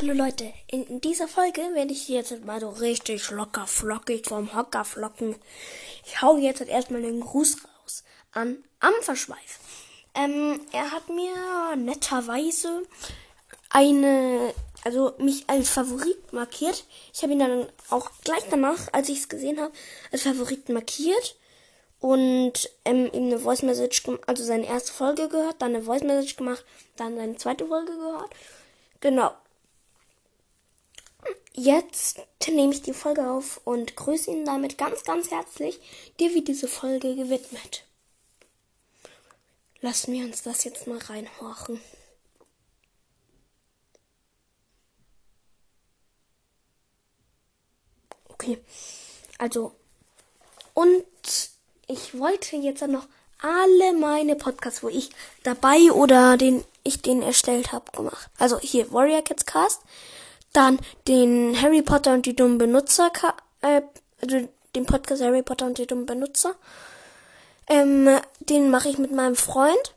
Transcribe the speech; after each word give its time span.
Hallo 0.00 0.12
Leute, 0.12 0.52
in 0.68 1.00
dieser 1.00 1.26
Folge 1.26 1.60
werde 1.74 1.90
ich 1.90 2.08
jetzt 2.08 2.44
mal 2.44 2.60
so 2.60 2.68
richtig 2.68 3.32
locker 3.32 3.66
flockig 3.66 4.28
vom 4.28 4.54
Hocker 4.54 4.84
flocken. 4.84 5.34
Ich 6.06 6.22
hau 6.22 6.36
jetzt 6.36 6.60
erstmal 6.60 7.02
den 7.02 7.18
Gruß 7.18 7.56
raus 7.64 8.04
an 8.30 8.58
Amferschweif. 8.78 9.58
Ähm, 10.14 10.60
er 10.70 10.92
hat 10.92 11.08
mir 11.08 11.74
netterweise 11.74 12.84
eine, 13.70 14.54
also 14.84 15.14
mich 15.18 15.50
als 15.50 15.68
Favorit 15.68 16.32
markiert. 16.32 16.84
Ich 17.12 17.24
habe 17.24 17.32
ihn 17.32 17.40
dann 17.40 17.66
auch 17.90 18.08
gleich 18.22 18.44
danach, 18.48 18.92
als 18.92 19.08
ich 19.08 19.18
es 19.18 19.28
gesehen 19.28 19.58
habe, 19.58 19.72
als 20.12 20.22
Favorit 20.22 20.68
markiert 20.68 21.34
und 21.98 22.70
ähm, 22.84 23.10
ihm 23.12 23.24
eine 23.24 23.40
Voice 23.40 23.62
Message, 23.62 24.04
also 24.28 24.44
seine 24.44 24.68
erste 24.68 24.92
Folge 24.92 25.28
gehört, 25.28 25.60
dann 25.60 25.74
eine 25.74 25.82
Voice 25.82 26.04
Message 26.04 26.36
gemacht, 26.36 26.64
dann 26.94 27.16
seine 27.16 27.34
zweite 27.34 27.66
Folge 27.66 27.90
gehört. 27.96 28.30
Genau. 29.00 29.32
Jetzt 31.60 32.20
nehme 32.46 32.72
ich 32.72 32.82
die 32.82 32.92
Folge 32.92 33.28
auf 33.28 33.60
und 33.64 33.96
grüße 33.96 34.30
ihn 34.30 34.44
damit 34.44 34.78
ganz, 34.78 35.02
ganz 35.02 35.32
herzlich, 35.32 35.80
dir 36.20 36.32
wie 36.32 36.42
diese 36.42 36.68
Folge 36.68 37.16
gewidmet. 37.16 37.82
Lassen 39.80 40.12
wir 40.12 40.24
uns 40.24 40.44
das 40.44 40.62
jetzt 40.62 40.86
mal 40.86 40.98
reinhorchen. 40.98 41.80
Okay, 48.28 48.58
also 49.38 49.74
und 50.74 51.04
ich 51.88 52.16
wollte 52.16 52.54
jetzt 52.54 52.86
noch 52.86 53.08
alle 53.40 53.94
meine 53.94 54.36
Podcasts, 54.36 54.84
wo 54.84 54.88
ich 54.88 55.10
dabei 55.42 55.90
oder 55.90 56.36
den 56.36 56.62
ich 56.84 57.02
den 57.02 57.20
erstellt 57.20 57.72
habe, 57.72 57.90
gemacht. 57.90 58.30
Also 58.38 58.60
hier 58.60 58.92
Warrior 58.92 59.22
Kids 59.22 59.44
Cast, 59.44 59.80
dann 60.52 60.78
den 61.06 61.60
Harry 61.60 61.82
Potter 61.82 62.14
und 62.14 62.26
die 62.26 62.34
dummen 62.36 62.58
Benutzer, 62.58 63.10
äh, 63.60 63.82
also 64.20 64.48
den 64.74 64.86
Podcast 64.86 65.22
Harry 65.22 65.42
Potter 65.42 65.66
und 65.66 65.78
die 65.78 65.86
dummen 65.86 66.06
Benutzer. 66.06 66.54
Ähm, 67.68 68.18
den 68.40 68.70
mache 68.70 68.88
ich 68.88 68.98
mit 68.98 69.12
meinem 69.12 69.36
Freund. 69.36 69.94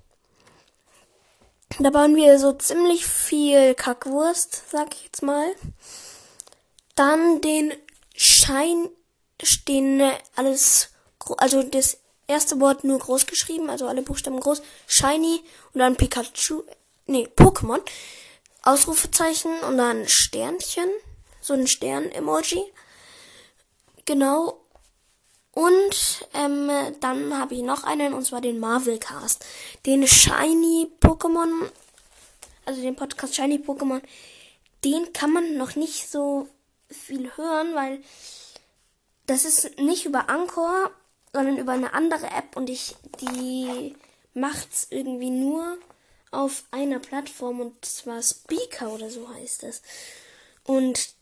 Da 1.80 1.90
bauen 1.90 2.16
wir 2.16 2.38
so 2.38 2.52
ziemlich 2.52 3.06
viel 3.06 3.76
Kackwurst, 3.76 4.70
sag 4.70 4.94
ich 4.94 5.06
jetzt 5.06 5.24
mal. 5.24 5.48
Dann 6.96 7.40
den 7.42 7.74
Schein, 8.14 8.90
den 9.68 10.04
alles, 10.36 10.90
also 11.38 11.64
das 11.64 11.98
erste 12.28 12.60
Wort 12.60 12.84
nur 12.84 13.00
groß 13.00 13.26
geschrieben, 13.26 13.70
also 13.70 13.88
alle 13.88 14.02
Buchstaben 14.02 14.40
groß. 14.40 14.62
Shiny 14.88 15.42
und 15.74 15.80
dann 15.80 15.96
Pikachu, 15.96 16.64
nee, 17.06 17.28
Pokémon. 17.36 17.80
Ausrufezeichen 18.64 19.52
und 19.62 19.78
dann 19.78 20.08
Sternchen. 20.08 20.90
So 21.42 21.54
ein 21.54 21.68
Stern-Emoji. 21.68 22.64
Genau. 24.06 24.62
Und 25.54 26.28
ähm, 26.34 26.70
dann 27.00 27.38
habe 27.38 27.56
ich 27.56 27.62
noch 27.62 27.84
einen, 27.84 28.14
und 28.14 28.26
zwar 28.26 28.42
den 28.42 28.60
Marvel 28.60 29.00
Cast. 29.00 29.46
Den 29.86 30.08
Shiny 30.08 30.92
Pokémon, 31.02 31.70
also 32.66 32.82
den 32.82 32.96
Podcast 32.96 33.36
Shiny 33.36 33.58
Pokémon, 33.58 34.02
den 34.84 35.12
kann 35.14 35.34
man 35.34 35.58
noch 35.58 35.76
nicht 35.76 36.10
so 36.10 36.48
viel 36.90 37.36
hören, 37.36 37.76
weil 37.76 38.02
das 39.28 39.46
ist 39.46 39.80
nicht 39.80 40.06
über 40.06 40.30
Anchor, 40.30 40.92
sondern 41.34 41.58
über 41.58 41.74
eine 41.74 41.94
andere 41.94 42.28
App 42.28 42.56
und 42.56 42.70
ich, 42.70 42.96
die 43.22 43.96
macht's 44.34 44.88
irgendwie 44.90 45.30
nur 45.30 45.78
auf 46.32 46.64
einer 46.72 47.00
Plattform 47.00 47.60
und 47.60 47.86
zwar 47.86 48.22
Speaker 48.24 48.92
oder 48.92 49.10
so 49.10 49.30
heißt 49.30 49.64
es. 49.64 49.82
Und 50.64 51.14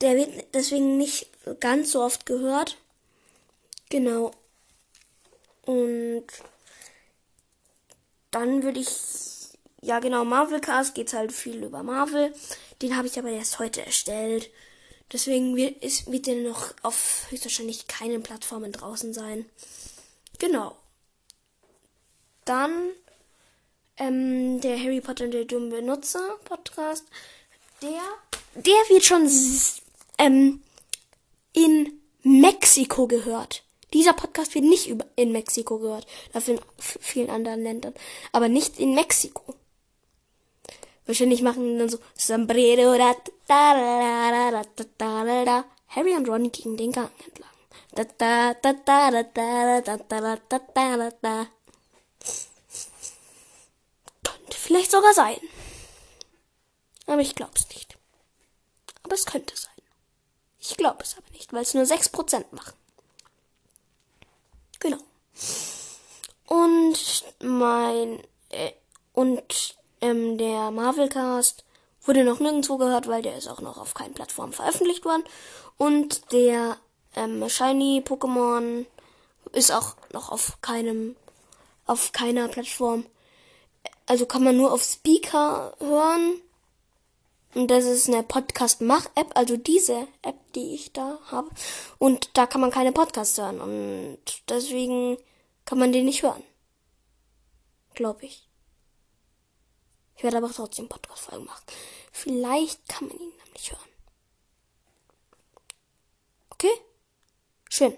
der 0.00 0.16
wird 0.16 0.46
deswegen 0.54 0.96
nicht 0.96 1.28
ganz 1.60 1.92
so 1.92 2.02
oft 2.02 2.26
gehört. 2.26 2.78
Genau. 3.90 4.32
Und 5.62 6.26
dann 8.30 8.62
würde 8.62 8.80
ich, 8.80 8.88
ja 9.80 10.00
genau, 10.00 10.24
Marvel 10.24 10.60
Cast 10.60 10.94
geht 10.94 11.12
halt 11.12 11.32
viel 11.32 11.62
über 11.62 11.82
Marvel. 11.82 12.34
Den 12.82 12.96
habe 12.96 13.06
ich 13.06 13.18
aber 13.18 13.30
erst 13.30 13.58
heute 13.58 13.84
erstellt. 13.84 14.50
Deswegen 15.12 15.54
wird, 15.56 15.82
ist, 15.82 16.10
wird 16.10 16.26
der 16.26 16.36
noch 16.36 16.74
auf 16.82 17.26
höchstwahrscheinlich 17.30 17.86
keinen 17.86 18.22
Plattformen 18.22 18.72
draußen 18.72 19.14
sein. 19.14 19.46
Genau. 20.38 20.76
Dann 22.44 22.90
ähm, 23.98 24.60
der 24.60 24.78
Harry 24.78 25.00
Potter 25.00 25.24
und 25.24 25.30
der 25.32 25.44
dumme 25.44 25.70
Benutzer 25.70 26.38
Podcast. 26.44 27.04
Der, 27.82 28.02
der 28.54 28.74
wird 28.88 29.04
schon 29.04 29.28
ähm, 30.18 30.62
in 31.52 32.00
Mexiko 32.22 33.06
gehört. 33.06 33.62
Dieser 33.92 34.12
Podcast 34.12 34.54
wird 34.54 34.64
nicht 34.64 34.88
über, 34.88 35.06
in 35.16 35.32
Mexiko 35.32 35.78
gehört, 35.78 36.06
dafür 36.32 36.54
in 36.54 36.60
vielen 36.78 37.30
anderen 37.30 37.62
Ländern, 37.62 37.94
aber 38.32 38.48
nicht 38.48 38.80
in 38.80 38.94
Mexiko. 38.94 39.54
Wahrscheinlich 41.06 41.42
machen 41.42 41.78
dann 41.78 41.88
so 41.88 41.98
Sombrero 42.16 42.94
Harry 45.88 46.14
und 46.14 46.28
Ronny 46.28 46.48
gegen 46.48 46.76
den 46.76 46.92
Gang 46.92 47.10
entlang. 47.24 47.50
Könnte 51.14 51.63
vielleicht 54.64 54.90
sogar 54.90 55.14
sein. 55.14 55.38
Aber 57.06 57.20
ich 57.20 57.34
glaube 57.34 57.52
es 57.54 57.68
nicht. 57.68 57.96
Aber 59.02 59.14
es 59.14 59.26
könnte 59.26 59.56
sein. 59.56 59.70
Ich 60.58 60.76
glaube 60.76 61.02
es 61.02 61.16
aber 61.16 61.30
nicht, 61.32 61.52
weil 61.52 61.62
es 61.62 61.74
nur 61.74 61.84
6% 61.84 62.44
machen. 62.52 62.72
Genau. 64.80 64.98
Und 66.46 67.24
mein 67.40 68.22
äh, 68.50 68.72
und 69.12 69.76
ähm, 70.00 70.38
der 70.38 70.70
Marvel 70.70 71.08
Cast 71.08 71.64
wurde 72.02 72.24
noch 72.24 72.40
nirgendwo 72.40 72.76
gehört, 72.76 73.06
weil 73.06 73.22
der 73.22 73.36
ist 73.36 73.48
auch 73.48 73.60
noch 73.60 73.78
auf 73.78 73.94
keinen 73.94 74.14
Plattformen 74.14 74.52
veröffentlicht 74.52 75.04
worden. 75.04 75.24
Und 75.76 76.32
der 76.32 76.78
ähm, 77.16 77.48
Shiny 77.48 78.02
Pokémon 78.04 78.86
ist 79.52 79.72
auch 79.72 79.96
noch 80.12 80.30
auf 80.30 80.60
keinem, 80.60 81.16
auf 81.86 82.12
keiner 82.12 82.48
Plattform. 82.48 83.06
Also 84.06 84.26
kann 84.26 84.44
man 84.44 84.56
nur 84.56 84.72
auf 84.72 84.82
Speaker 84.82 85.74
hören. 85.78 86.40
Und 87.54 87.68
das 87.68 87.84
ist 87.84 88.08
eine 88.08 88.24
Podcast-Mach-App, 88.24 89.30
also 89.36 89.56
diese 89.56 90.08
App, 90.22 90.36
die 90.54 90.74
ich 90.74 90.92
da 90.92 91.20
habe. 91.26 91.48
Und 91.98 92.36
da 92.36 92.46
kann 92.46 92.60
man 92.60 92.72
keine 92.72 92.90
Podcasts 92.92 93.38
hören. 93.38 93.60
Und 93.60 94.18
deswegen 94.48 95.16
kann 95.64 95.78
man 95.78 95.92
den 95.92 96.04
nicht 96.04 96.22
hören. 96.22 96.42
Glaube 97.94 98.26
ich. 98.26 98.48
Ich 100.16 100.24
werde 100.24 100.38
aber 100.38 100.52
trotzdem 100.52 100.88
Podcast-Folgen 100.88 101.44
machen. 101.44 101.64
Vielleicht 102.10 102.88
kann 102.88 103.08
man 103.08 103.18
ihn 103.18 103.32
nämlich 103.44 103.70
hören. 103.70 103.88
Okay? 106.50 106.72
Schön. 107.70 107.96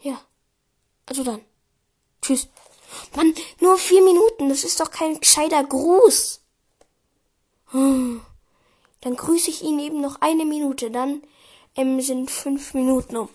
Ja. 0.00 0.20
Also 1.06 1.24
dann. 1.24 1.44
Tschüss. 2.20 2.48
Mann, 3.16 3.34
nur 3.60 3.78
vier 3.78 4.02
Minuten. 4.02 4.48
Das 4.48 4.64
ist 4.64 4.80
doch 4.80 4.90
kein 4.90 5.20
gescheiter 5.20 5.62
Gruß. 5.64 6.40
Hm. 7.70 8.20
Dann 9.00 9.16
grüße 9.16 9.50
ich 9.50 9.62
ihn 9.62 9.78
eben 9.78 10.00
noch 10.00 10.20
eine 10.20 10.44
Minute. 10.44 10.90
Dann 10.90 11.22
ähm, 11.76 12.00
sind 12.00 12.30
fünf 12.30 12.74
Minuten 12.74 13.16
um. 13.16 13.28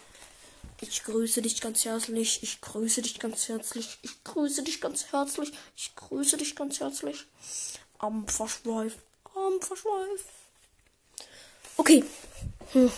Ich 0.81 1.03
grüße 1.03 1.41
dich 1.41 1.59
ganz 1.59 1.83
herzlich. 1.83 2.41
Ich 2.41 2.61
grüße 2.61 3.01
dich 3.01 3.19
ganz 3.19 3.49
herzlich. 3.49 3.97
Ich 4.01 4.23
grüße 4.23 4.63
dich 4.63 4.79
ganz 4.79 5.11
herzlich. 5.11 5.51
Ich 5.75 5.95
grüße 5.95 6.37
dich 6.37 6.55
ganz 6.55 6.79
herzlich. 6.79 7.25
Am 7.97 8.27
Verschweif. 8.27 8.95
Am 9.35 9.61
Verschweif. 9.61 10.23
Okay. 11.75 12.03
Hm. 12.71 12.91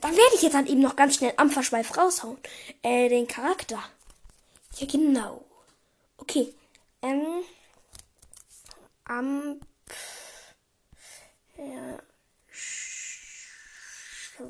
Dann 0.00 0.12
werde 0.12 0.34
ich 0.34 0.42
jetzt 0.42 0.54
dann 0.54 0.66
eben 0.66 0.80
noch 0.80 0.96
ganz 0.96 1.16
schnell 1.16 1.32
am 1.36 1.50
Verschweif 1.50 1.96
raushauen. 1.96 2.38
Äh, 2.82 3.08
den 3.08 3.26
Charakter. 3.26 3.82
Ja, 4.76 4.86
genau. 4.86 5.44
Okay. 6.18 6.54
Ähm. 7.02 7.42
Am. 9.04 9.60
Ja. 11.56 11.98
Schweif 12.50 14.48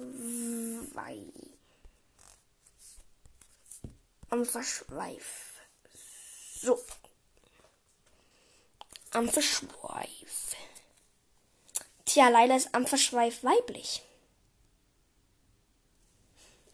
am 4.30 4.44
Verschweif. 4.44 5.54
So. 6.60 6.82
Am 9.12 9.28
Verschweif. 9.28 10.56
Tja, 12.04 12.28
leider 12.28 12.56
ist 12.56 12.74
am 12.74 12.86
Verschweif 12.86 13.42
weiblich. 13.42 14.02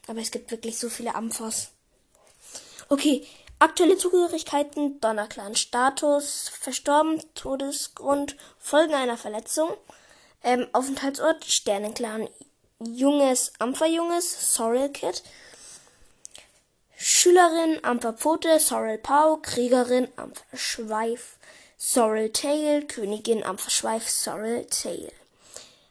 Aber 0.07 0.19
es 0.19 0.31
gibt 0.31 0.51
wirklich 0.51 0.77
so 0.77 0.89
viele 0.89 1.15
Amphos. 1.15 1.69
Okay, 2.89 3.25
aktuelle 3.65 3.97
Zugehörigkeiten, 3.97 5.01
Donnerclan, 5.01 5.55
Status, 5.55 6.49
verstorben, 6.49 7.21
Todesgrund, 7.33 8.37
Folgen 8.59 8.93
einer 8.93 9.17
Verletzung. 9.17 9.71
Ähm, 10.43 10.67
Aufenthaltsort 10.71 11.43
Sternenclan. 11.45 12.29
Junges, 12.79 13.53
Ampferjunges, 13.57 14.53
Sorrel 14.53 14.89
Kid. 14.89 15.23
Schülerin, 16.95 17.83
Ampferpfote, 17.83 18.59
Sorrel 18.59 18.99
Pau. 18.99 19.37
Kriegerin, 19.37 20.09
Ampferschweif, 20.15 21.37
Sorrel 21.77 22.31
Tail. 22.31 22.85
Königin, 22.85 23.43
Ampferschweif, 23.43 24.07
Sorrel 24.07 24.67
Tail. 24.67 25.11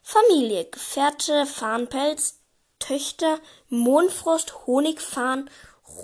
Familie, 0.01 0.63
Gefährte, 0.63 1.45
Farnpelz, 1.45 2.37
Töchter, 2.79 3.39
Mondfrost, 3.67 4.65
Honigfahn, 4.65 5.49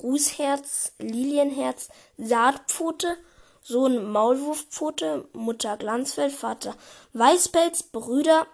Rußherz, 0.03 0.93
Lilienherz, 0.99 1.89
Saatpfote, 2.17 3.17
Sohn 3.63 4.11
Maulwurfpfote, 4.11 5.27
Mutter 5.33 5.77
Glanzfell, 5.77 6.29
Vater 6.29 6.75
Weißpelz, 7.13 7.83
Brüder 7.83 8.47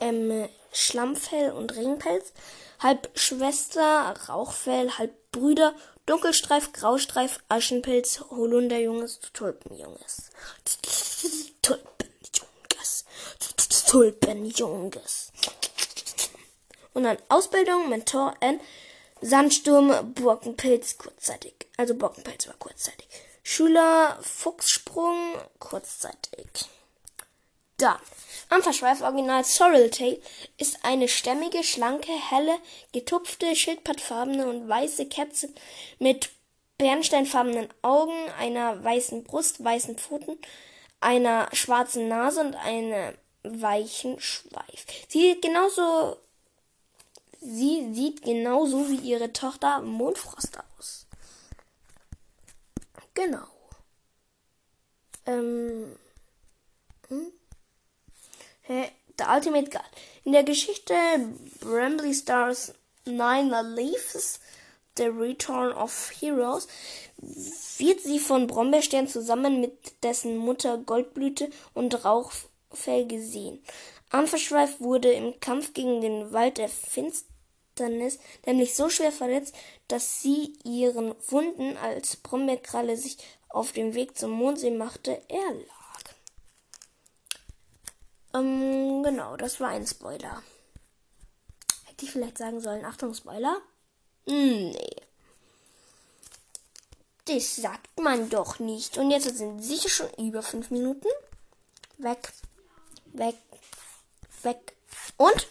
ähm, 0.00 0.48
Schlammfell 0.72 1.52
und 1.52 1.76
Ringpelz, 1.76 2.32
Halbschwester 2.80 4.14
Rauchfell, 4.28 4.90
Halbbrüder 4.98 5.74
Dunkelstreif, 6.06 6.72
Graustreif, 6.72 7.38
Aschenpelz, 7.48 8.24
Holunderjunges, 8.30 9.20
Tulpenjunges. 9.32 10.30
Tulpenjunges. 11.62 13.04
Tulpenjunges. 13.86 15.32
Und 16.92 17.04
dann 17.04 17.18
Ausbildung, 17.28 17.88
Mentor, 17.88 18.34
N. 18.40 18.58
Sandsturm, 19.22 20.12
Burkenpilz, 20.14 20.98
kurzzeitig. 20.98 21.54
Also 21.76 21.94
Burkenpilz 21.94 22.48
war 22.48 22.56
kurzzeitig. 22.58 23.06
Schüler, 23.42 24.18
Fuchssprung, 24.20 25.16
kurzzeitig. 25.58 26.48
Dann. 27.78 27.98
Ampferschweif 28.48 29.00
Original 29.00 29.44
Sorrel 29.44 29.90
Tail 29.90 30.20
ist 30.58 30.84
eine 30.84 31.08
stämmige, 31.08 31.64
schlanke, 31.64 32.12
helle, 32.12 32.58
getupfte, 32.92 33.56
schildpattfarbene 33.56 34.46
und 34.46 34.68
weiße 34.68 35.08
Katze 35.08 35.48
mit 35.98 36.30
bernsteinfarbenen 36.76 37.68
Augen, 37.80 38.12
einer 38.38 38.82
weißen 38.82 39.24
Brust, 39.24 39.62
weißen 39.64 39.96
Pfoten, 39.96 40.36
einer 41.00 41.48
schwarzen 41.52 42.08
Nase 42.08 42.40
und 42.40 42.54
einem 42.56 43.14
weichen 43.44 44.20
Schweif. 44.20 44.86
Sie 45.08 45.20
sieht 45.20 45.42
genauso 45.42 46.16
Sie 47.44 47.92
sieht 47.92 48.22
genauso 48.22 48.88
wie 48.88 48.98
ihre 48.98 49.32
Tochter 49.32 49.82
Mondfrost 49.82 50.58
aus. 50.78 51.06
Genau. 53.14 53.48
Ähm. 55.26 55.96
Hm? 57.08 57.32
Hey, 58.62 58.92
The 59.18 59.24
Ultimate 59.28 59.70
Guide. 59.70 59.84
In 60.24 60.32
der 60.32 60.44
Geschichte 60.44 60.94
Brambley 61.60 62.14
Stars 62.14 62.74
Nine 63.06 63.50
Leaves, 63.74 64.38
The 64.96 65.06
Return 65.06 65.72
of 65.72 66.12
Heroes, 66.20 66.68
wird 67.18 68.00
sie 68.00 68.20
von 68.20 68.46
Brombeerstern 68.46 69.08
zusammen 69.08 69.60
mit 69.60 70.04
dessen 70.04 70.36
Mutter 70.36 70.78
Goldblüte 70.78 71.50
und 71.74 72.04
Rauchfell 72.04 73.08
gesehen. 73.08 73.64
Anverschweif 74.10 74.80
wurde 74.80 75.12
im 75.12 75.40
Kampf 75.40 75.74
gegen 75.74 76.00
den 76.00 76.32
Wald 76.32 76.58
der 76.58 76.68
Finsternis 76.68 77.31
Finsternis 77.76 78.18
nämlich 78.46 78.74
so 78.74 78.88
schwer 78.88 79.12
verletzt, 79.12 79.54
dass 79.88 80.22
sie 80.22 80.54
ihren 80.64 81.14
Wunden, 81.28 81.76
als 81.76 82.16
Brombeerkralle 82.16 82.96
sich 82.96 83.18
auf 83.48 83.72
dem 83.72 83.94
Weg 83.94 84.16
zum 84.16 84.30
Mondsee 84.30 84.70
machte, 84.70 85.22
erlag. 85.28 85.66
Ähm, 88.34 89.02
genau, 89.02 89.36
das 89.36 89.60
war 89.60 89.68
ein 89.68 89.86
Spoiler. 89.86 90.42
Hätte 91.84 92.04
ich 92.04 92.12
vielleicht 92.12 92.38
sagen 92.38 92.60
sollen, 92.60 92.84
Achtung, 92.84 93.14
Spoiler? 93.14 93.60
Nee. 94.26 94.76
Das 97.26 97.56
sagt 97.56 98.00
man 98.00 98.30
doch 98.30 98.58
nicht. 98.58 98.98
Und 98.98 99.10
jetzt 99.10 99.36
sind 99.36 99.62
sicher 99.62 99.88
schon 99.88 100.10
über 100.18 100.42
fünf 100.42 100.70
Minuten. 100.70 101.08
Weg, 101.98 102.32
weg, 103.12 103.36
weg. 104.42 104.76
Und? 105.16 105.46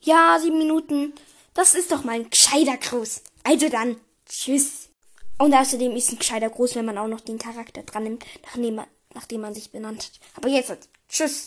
Ja, 0.00 0.38
sieben 0.40 0.58
Minuten. 0.58 1.14
Das 1.54 1.74
ist 1.74 1.90
doch 1.90 2.04
mal 2.04 2.16
ein 2.16 2.30
gescheiter 2.30 2.76
Gruß. 2.76 3.22
Also 3.44 3.68
dann, 3.68 3.96
tschüss. 4.28 4.88
Und 5.38 5.54
außerdem 5.54 5.94
ist 5.96 6.12
ein 6.12 6.18
gescheiter 6.18 6.50
Gruß, 6.50 6.74
wenn 6.74 6.84
man 6.84 6.98
auch 6.98 7.08
noch 7.08 7.20
den 7.20 7.38
Charakter 7.38 7.82
dran 7.82 8.04
nimmt, 8.04 8.24
nachdem 8.44 8.74
man, 8.76 8.86
nachdem 9.14 9.40
man 9.42 9.54
sich 9.54 9.70
benannt 9.70 10.04
hat. 10.04 10.20
Aber 10.36 10.48
jetzt, 10.48 10.88
tschüss. 11.08 11.44